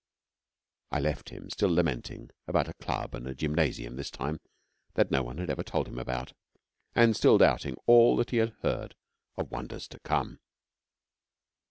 I 0.91 0.99
left 0.99 1.29
him 1.29 1.51
still 1.51 1.69
lamenting 1.69 2.31
about 2.47 2.67
a 2.67 2.73
Club 2.73 3.13
and 3.13 3.27
a 3.27 3.35
Gymnasium 3.35 3.97
this 3.97 4.09
time 4.09 4.39
that 4.95 5.11
no 5.11 5.21
one 5.21 5.37
had 5.37 5.51
ever 5.51 5.61
told 5.61 5.87
him 5.87 5.99
about; 5.99 6.33
and 6.95 7.15
still 7.15 7.37
doubting 7.37 7.75
all 7.85 8.15
that 8.17 8.31
he 8.31 8.37
had 8.37 8.55
heard 8.63 8.95
of 9.37 9.51
Wonders 9.51 9.87
to 9.89 9.99
come. 9.99 10.39